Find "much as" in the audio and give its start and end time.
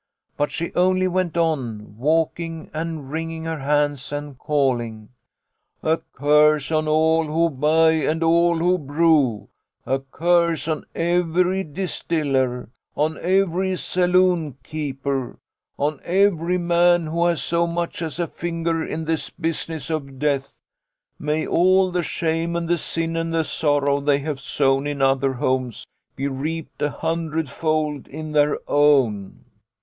17.67-18.19